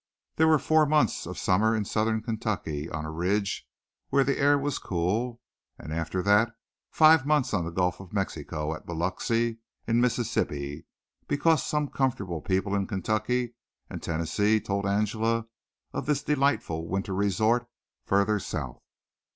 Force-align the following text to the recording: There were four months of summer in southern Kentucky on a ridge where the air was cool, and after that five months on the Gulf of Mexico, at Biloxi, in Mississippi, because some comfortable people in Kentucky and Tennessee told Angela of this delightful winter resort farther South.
There 0.37 0.47
were 0.47 0.57
four 0.57 0.87
months 0.87 1.27
of 1.27 1.37
summer 1.37 1.75
in 1.75 1.85
southern 1.85 2.23
Kentucky 2.23 2.89
on 2.89 3.05
a 3.05 3.11
ridge 3.11 3.67
where 4.09 4.23
the 4.23 4.39
air 4.39 4.57
was 4.57 4.79
cool, 4.79 5.39
and 5.77 5.93
after 5.93 6.23
that 6.23 6.55
five 6.89 7.23
months 7.23 7.53
on 7.53 7.65
the 7.65 7.69
Gulf 7.71 7.99
of 7.99 8.11
Mexico, 8.11 8.73
at 8.73 8.87
Biloxi, 8.87 9.57
in 9.87 10.01
Mississippi, 10.01 10.87
because 11.27 11.63
some 11.63 11.87
comfortable 11.87 12.41
people 12.41 12.73
in 12.73 12.87
Kentucky 12.87 13.53
and 13.91 14.01
Tennessee 14.01 14.59
told 14.59 14.87
Angela 14.87 15.45
of 15.93 16.07
this 16.07 16.23
delightful 16.23 16.87
winter 16.87 17.13
resort 17.13 17.67
farther 18.03 18.39
South. 18.39 18.81